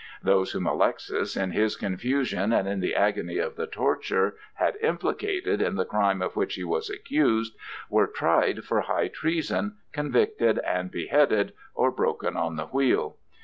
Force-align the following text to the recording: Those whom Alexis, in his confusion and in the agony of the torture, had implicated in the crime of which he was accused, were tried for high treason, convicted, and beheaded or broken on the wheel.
Those 0.23 0.53
whom 0.53 0.65
Alexis, 0.65 1.37
in 1.37 1.51
his 1.51 1.75
confusion 1.75 2.51
and 2.51 2.67
in 2.67 2.79
the 2.79 2.95
agony 2.95 3.37
of 3.37 3.55
the 3.55 3.67
torture, 3.67 4.33
had 4.55 4.75
implicated 4.81 5.61
in 5.61 5.75
the 5.75 5.85
crime 5.85 6.23
of 6.23 6.35
which 6.35 6.55
he 6.55 6.63
was 6.63 6.89
accused, 6.89 7.55
were 7.87 8.07
tried 8.07 8.63
for 8.63 8.81
high 8.81 9.09
treason, 9.09 9.75
convicted, 9.93 10.57
and 10.65 10.89
beheaded 10.89 11.53
or 11.75 11.91
broken 11.91 12.35
on 12.35 12.55
the 12.55 12.65
wheel. 12.65 13.17